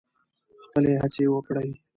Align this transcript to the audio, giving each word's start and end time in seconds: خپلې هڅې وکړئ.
خپلې 0.63 0.91
هڅې 1.01 1.23
وکړئ. 1.29 1.71